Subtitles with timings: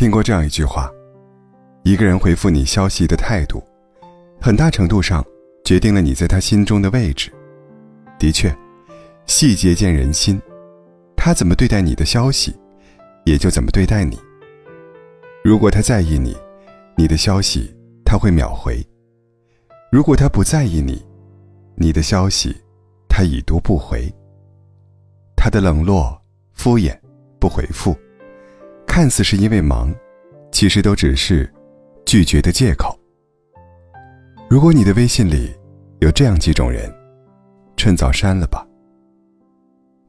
[0.00, 0.90] 听过这样一句话：
[1.82, 3.62] 一个人回复你消息的态度，
[4.40, 5.22] 很大程度上
[5.62, 7.30] 决定了你在他心中的位置。
[8.18, 8.50] 的确，
[9.26, 10.40] 细节见人心，
[11.14, 12.56] 他怎么对待你的消息，
[13.26, 14.18] 也就怎么对待你。
[15.44, 16.34] 如果他在意你，
[16.96, 17.70] 你的消息
[18.02, 18.82] 他会秒回；
[19.92, 21.04] 如果他不在意你，
[21.74, 22.56] 你的消息
[23.06, 24.10] 他已读不回。
[25.36, 26.18] 他的冷落、
[26.54, 26.98] 敷衍、
[27.38, 27.94] 不回复，
[28.90, 29.94] 看似是因为忙，
[30.50, 31.48] 其实都只是
[32.04, 32.98] 拒绝的借口。
[34.48, 35.56] 如果你的微信里
[36.00, 36.92] 有这样几种人，
[37.76, 38.66] 趁早删了吧。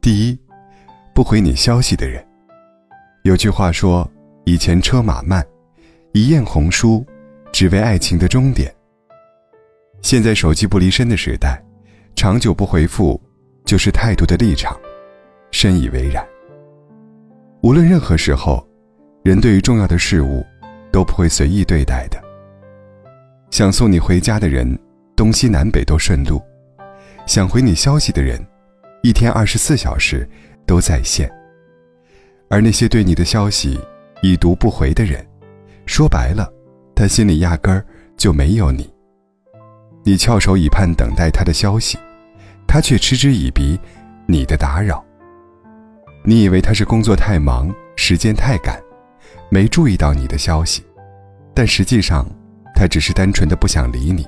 [0.00, 0.38] 第一，
[1.14, 2.26] 不回你消息的人。
[3.24, 4.10] 有句话说
[4.46, 5.46] ：“以前车马慢，
[6.14, 7.04] 一雁红书，
[7.52, 8.74] 只为爱情的终点。”
[10.00, 11.62] 现在手机不离身的时代，
[12.16, 13.20] 长久不回复，
[13.66, 14.74] 就是态度的立场。
[15.50, 16.26] 深以为然。
[17.60, 18.66] 无论任何时候，
[19.22, 20.44] 人对于重要的事物，
[20.90, 22.18] 都不会随意对待的。
[23.50, 24.78] 想送你回家的人，
[25.14, 26.38] 东西南北都顺路；
[27.26, 28.42] 想回你消息的人，
[29.02, 30.26] 一天二十四小时
[30.66, 31.30] 都在线。
[32.48, 33.78] 而那些对你的消息
[34.22, 35.22] 已读不回的人，
[35.84, 36.50] 说白了，
[36.94, 37.84] 他心里压根儿
[38.16, 38.90] 就没有你。
[40.02, 41.98] 你翘首以盼等待他的消息，
[42.66, 43.78] 他却嗤之以鼻
[44.26, 45.04] 你的打扰。
[46.24, 48.80] 你以为他是工作太忙，时间太赶，
[49.48, 50.82] 没注意到你的消息，
[51.54, 52.26] 但实际上，
[52.74, 54.26] 他只是单纯的不想理你。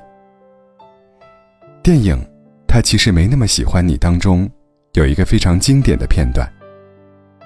[1.81, 2.15] 电影
[2.67, 4.49] 《他其实没那么喜欢你》当中，
[4.93, 6.51] 有一个非常经典的片段。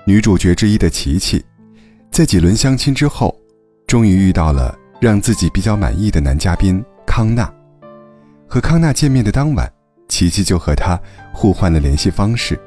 [0.06, 1.44] 女主角之一的琪琪，
[2.12, 3.36] 在几轮相亲之后，
[3.88, 7.52] 终于遇到了让自己比较满意的男嘉宾康纳。
[8.48, 9.72] 和康纳见面的当晚，
[10.08, 11.00] 琪琪就和他
[11.34, 12.58] 互换了联系方式。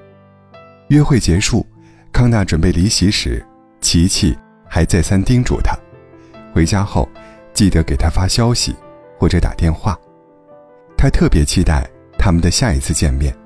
[0.88, 1.66] 约会结束，
[2.12, 3.44] 康纳准备离席时，
[3.80, 4.36] 琪琪
[4.72, 5.76] 还再三叮嘱他，
[6.54, 7.08] 回家后
[7.52, 8.72] 记得给他发消息
[9.18, 9.98] 或者打电话。
[10.96, 11.84] 他特别期待
[12.16, 13.36] 他们的下一次见面。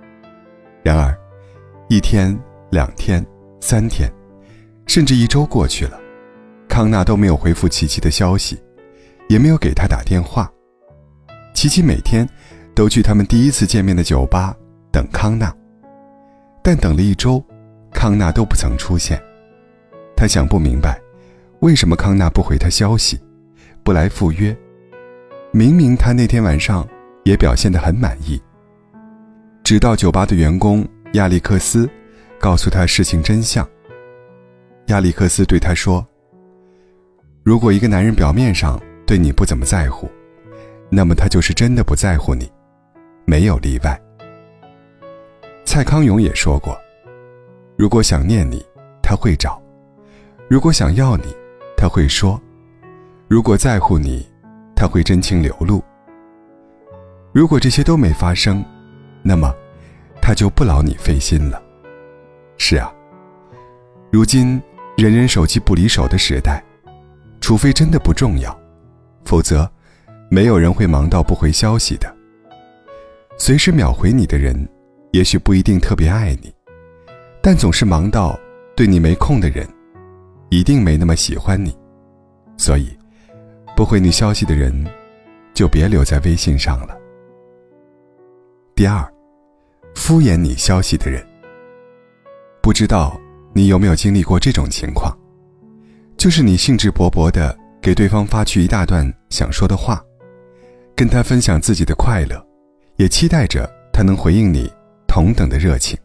[0.82, 1.16] 然而，
[1.88, 2.38] 一天、
[2.70, 3.24] 两天、
[3.58, 4.06] 三天，
[4.86, 5.98] 甚至一周过去了，
[6.68, 8.62] 康纳都没有回复琪琪的消息，
[9.30, 10.52] 也没有给他打电话。
[11.54, 12.28] 琪琪每天
[12.74, 14.54] 都去他们第一次见面的酒吧
[14.92, 15.50] 等康纳。
[16.62, 17.42] 但等了一周，
[17.92, 19.18] 康纳都不曾出现。
[20.16, 21.00] 他想不明白，
[21.64, 23.18] 为什么康纳不回他消息，
[23.82, 24.54] 不来赴约？
[25.50, 26.86] 明明他那天晚上
[27.24, 28.38] 也表现得很满意。
[29.62, 31.88] 直到酒吧的员工亚历克斯
[32.38, 33.66] 告诉他事情真相。
[34.88, 36.06] 亚历克斯对他说
[37.42, 40.06] ：“如果一个男人表面上对你不怎么在乎，
[40.90, 42.46] 那么他就是真的不在乎你，
[43.24, 43.98] 没有例外。”
[45.64, 46.78] 蔡康永也说过
[47.74, 48.62] ：“如果想念你，
[49.02, 49.58] 他会找；
[50.46, 51.34] 如果想要你，
[51.84, 52.40] 他会说；
[53.28, 54.26] 如果在乎你，
[54.74, 55.84] 他会真情流露。
[57.30, 58.64] 如果这些都没发生，
[59.22, 59.54] 那么
[60.18, 61.62] 他就不劳你费心了。”
[62.56, 62.90] 是啊，
[64.10, 64.58] 如今
[64.96, 66.64] 人人手机不离手的时代，
[67.38, 68.58] 除非真的不重要，
[69.26, 69.70] 否则
[70.30, 72.10] 没有人会忙到不回消息的。
[73.36, 74.66] 随时秒回你的人。
[75.12, 76.50] 也许不一定特别爱你，
[77.42, 78.36] 但总是忙到
[78.74, 79.68] 对你没空的人，
[80.58, 81.76] 一定没那么喜欢你。
[82.56, 82.96] 所以，
[83.76, 84.72] 不回你消息的人，
[85.52, 86.96] 就别留在微信上了。
[88.76, 89.04] 第二，
[89.96, 91.26] 敷衍你消息的人，
[92.62, 93.20] 不知道
[93.52, 95.12] 你有没有经历过这种情况，
[96.16, 100.00] 就是你兴致勃勃的给对方发去一大段想说的话，
[100.94, 102.40] 跟他分享自己的快乐，
[102.96, 104.72] 也期待着他能回应你。
[105.06, 105.96] 同等的热情，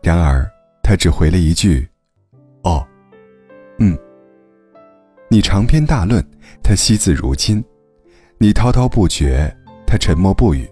[0.00, 0.48] 然而
[0.80, 1.88] 他只回了一句
[2.62, 2.86] ：“哦，
[3.78, 3.98] 嗯。”
[5.30, 6.24] 你长篇大论，
[6.62, 7.62] 他惜字如金；
[8.38, 9.54] 你滔滔不绝，
[9.86, 10.68] 他沉默不语。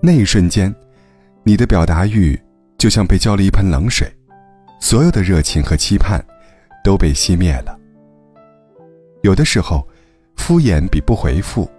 [0.00, 0.74] 那一瞬间，
[1.42, 2.40] 你的表达欲
[2.78, 4.10] 就像被浇了一盆冷水，
[4.80, 6.24] 所有的热情和期盼
[6.82, 7.78] 都被熄灭了。
[9.22, 9.86] 有的时候，
[10.36, 11.70] 敷衍比不回复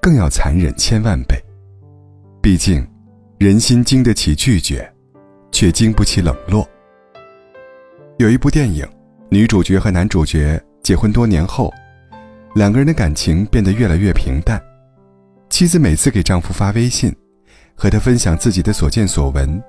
[0.00, 1.36] 更要残忍千万倍，
[2.42, 2.86] 毕竟。
[3.38, 4.92] 人心经得起拒绝，
[5.52, 6.68] 却经不起冷落。
[8.16, 8.84] 有一部电影，
[9.30, 11.72] 女主角和男主角结婚多年后，
[12.54, 14.58] 两个人的感情变得越来越平淡。
[15.50, 17.14] 妻子每次给丈夫发微信，
[17.74, 19.62] 和他分享自己的所见所闻，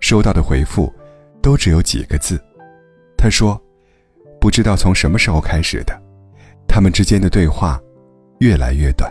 [0.00, 0.92] 收到的回复
[1.40, 2.38] 都只有几个字。
[3.16, 3.58] 她说
[4.38, 6.02] ：“不知道从什么时候开始的，
[6.68, 7.80] 他们之间的对话
[8.40, 9.10] 越来越短。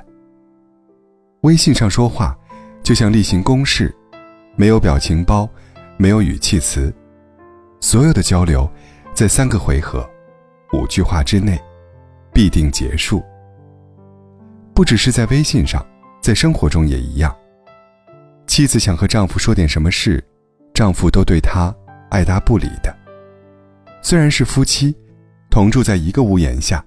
[1.41, 2.37] 微信上说话。”
[2.83, 3.93] 就像例行公事，
[4.55, 5.49] 没有表情包，
[5.97, 6.93] 没有语气词，
[7.81, 8.69] 所有的交流，
[9.17, 10.07] 在三个回合、
[10.73, 11.59] 五句话之内，
[12.31, 13.25] 必定结束。
[14.75, 15.83] 不只是在微信上，
[16.21, 17.35] 在生活中也一样。
[18.45, 20.23] 妻子想和丈夫说点什么事，
[20.71, 21.75] 丈夫都对她
[22.11, 22.95] 爱答不理的。
[24.03, 24.95] 虽然是夫妻，
[25.49, 26.85] 同住在一个屋檐下，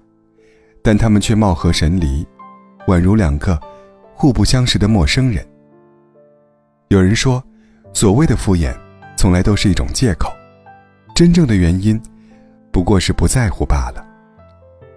[0.81, 2.25] 但他们却貌合神离，
[2.87, 3.59] 宛如两个
[4.15, 5.45] 互不相识的陌生人。
[6.87, 7.43] 有人说，
[7.91, 8.73] 所谓的敷衍，
[9.17, 10.31] 从来都是一种借口，
[11.13, 12.01] 真正的原因，
[12.71, 14.05] 不过是不在乎罢了。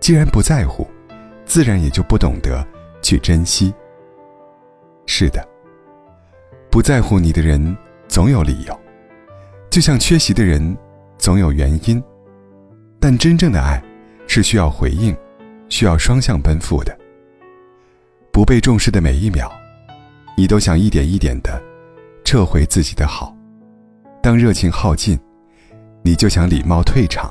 [0.00, 0.86] 既然不在乎，
[1.44, 2.66] 自然也就不懂得。
[3.04, 3.70] 去珍惜。
[5.04, 5.46] 是的，
[6.70, 7.76] 不在乎你的人
[8.08, 8.80] 总有理由，
[9.68, 10.74] 就像缺席的人
[11.18, 12.02] 总有原因。
[12.98, 13.78] 但真正的爱
[14.26, 15.14] 是需要回应，
[15.68, 16.98] 需要双向奔赴的。
[18.32, 19.52] 不被重视的每一秒，
[20.34, 21.62] 你都想一点一点的
[22.24, 23.36] 撤回自己的好。
[24.22, 25.20] 当热情耗尽，
[26.02, 27.30] 你就想礼貌退场，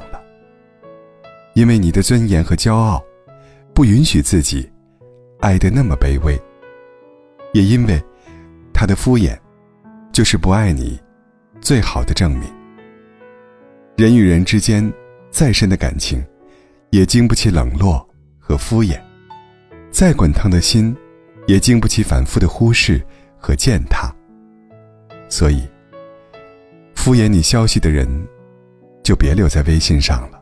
[1.54, 3.04] 因为你的尊严和骄傲
[3.74, 4.70] 不允许自己。
[5.40, 6.42] 爱的那么卑微，
[7.52, 8.02] 也因为
[8.74, 9.38] 他的敷衍，
[10.14, 10.98] 就是不爱你
[11.60, 12.50] 最好的证明。
[13.98, 14.90] 人与人之间
[15.32, 16.24] 再深的感情，
[16.92, 18.08] 也经不起冷落
[18.40, 18.98] 和敷衍；
[19.92, 20.96] 再滚烫的心，
[21.46, 23.06] 也经不起反复的忽视
[23.38, 24.10] 和践踏。
[25.28, 25.68] 所以，
[26.96, 28.08] 敷衍你消息的人，
[29.04, 30.33] 就别留在微信上了。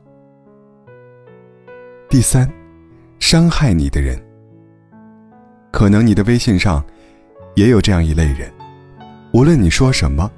[2.12, 2.46] 第三，
[3.22, 4.22] 伤害你的人。
[5.72, 6.86] 可能你的微信上，
[7.56, 8.52] 也有这样一类人，
[9.32, 10.30] 无论你说什么，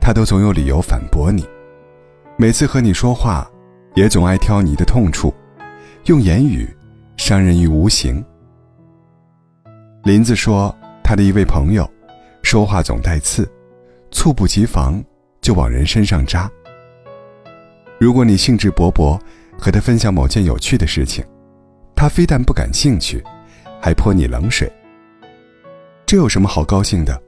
[0.00, 1.46] 他都总有理由反驳你。
[2.38, 3.46] 每次和你说话，
[3.94, 5.30] 也总爱挑你的痛处，
[6.06, 6.66] 用言语
[7.18, 8.24] 伤人于无形。
[10.04, 10.74] 林子说，
[11.04, 11.86] 他的一位朋友，
[12.42, 13.46] 说话总带刺，
[14.10, 15.04] 猝不及防
[15.42, 16.50] 就往人身上扎。
[17.98, 19.20] 如果你兴致勃勃
[19.60, 21.24] 和他分享某件有趣的事情，
[21.94, 23.22] 他非但不感兴趣。
[23.82, 24.70] 还泼你冷水，
[26.04, 27.18] 这有什么好高兴的？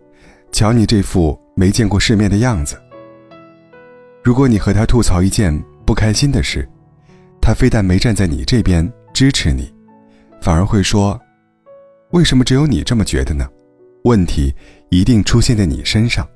[0.53, 2.77] 瞧你这副没见过世面的样子。
[4.23, 6.69] 如果你和他吐槽一件不开心的事，
[7.41, 9.73] 他非但没站在你这边支持你，
[10.43, 11.19] 反而会说
[12.13, 13.49] ：“为什么只有你这么觉得呢？
[14.05, 14.55] 问题
[14.91, 16.29] 一定出现在你身上。”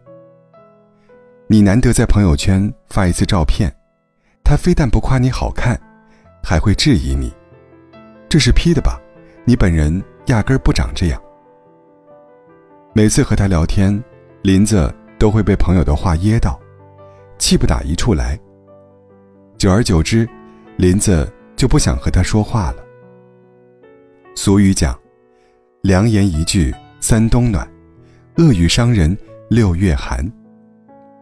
[1.46, 3.70] 你难得在朋友圈发一次照片，
[4.42, 5.78] 他非但不夸你好看，
[6.48, 7.34] 还会质疑你
[8.30, 9.00] ：“这是 P 的吧？”
[9.44, 11.20] 你本人压根儿不长这样。
[12.92, 14.00] 每次和他聊天，
[14.42, 16.56] 林子都会被朋友的话噎到，
[17.36, 18.38] 气不打一处来。
[19.58, 20.28] 久而久之，
[20.76, 22.84] 林子就不想和他说话了。
[24.36, 24.96] 俗语讲
[25.82, 27.68] ：“良言一句三冬暖，
[28.36, 29.18] 恶语伤人
[29.50, 30.24] 六月寒。”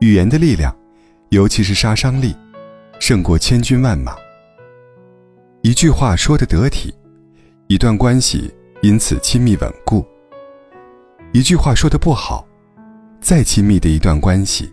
[0.01, 0.77] 语言的力量，
[1.31, 2.37] 尤其是杀伤力，
[3.01, 4.15] 胜过千军万马。
[5.65, 6.95] 一句话说的得体。
[7.69, 8.53] 一段关系
[8.83, 10.05] 因此亲密稳固。
[11.33, 12.47] 一句话说的不好，
[13.19, 14.71] 再亲密的一段关系，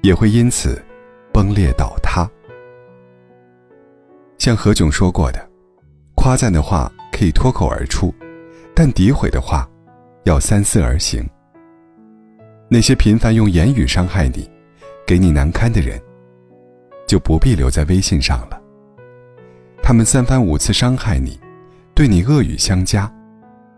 [0.00, 0.82] 也会因此
[1.30, 2.26] 崩裂倒塌。
[4.38, 5.46] 像何炅说过的
[6.16, 8.10] ：“夸赞的话可以脱口而出，
[8.74, 9.68] 但诋毁的话
[10.24, 11.22] 要三思而行。”
[12.66, 14.50] 那些频繁用言语伤害你、
[15.06, 16.00] 给你难堪的人，
[17.06, 18.58] 就不必留在微信上了。
[19.90, 21.36] 他们三番五次伤害你。
[21.96, 23.12] 对你恶语相加，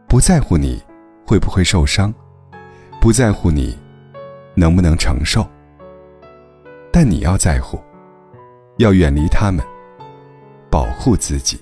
[0.07, 0.79] 不在乎你
[1.27, 2.13] 会不会受伤，
[3.01, 3.75] 不在乎你
[4.55, 5.49] 能不能承受，
[6.93, 7.83] 但你要在乎，
[8.77, 9.65] 要远离他们，
[10.71, 11.59] 保护自己。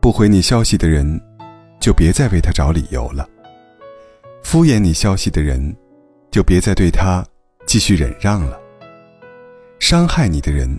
[0.00, 1.20] 不回你消息的人，
[1.78, 3.28] 就别再为他找理由了；
[4.42, 5.76] 敷衍你消息的人，
[6.30, 7.22] 就别再对他
[7.66, 8.58] 继续忍让了；
[9.78, 10.74] 伤害你的人，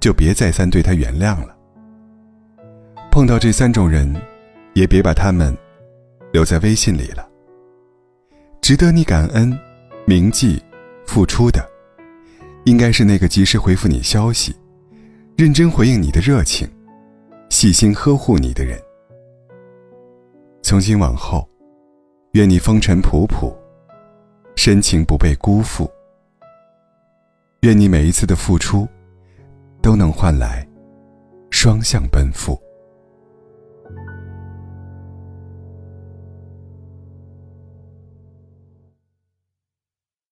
[0.00, 1.56] 就别再三对他原谅了。
[3.10, 4.14] 碰到这三种人，
[4.74, 5.54] 也别把他们
[6.32, 7.28] 留在微信里了。
[8.62, 9.56] 值得你感恩、
[10.06, 10.62] 铭记、
[11.06, 11.68] 付出的，
[12.64, 14.54] 应该是那个及时回复你消息、
[15.36, 16.68] 认真回应你的热情、
[17.48, 18.80] 细心呵护你的人。
[20.62, 21.48] 从今往后，
[22.32, 23.52] 愿你风尘仆仆，
[24.56, 25.90] 深情不被辜负。
[27.62, 28.86] 愿你每一次的付出，
[29.82, 30.66] 都能换来
[31.50, 32.58] 双向奔赴。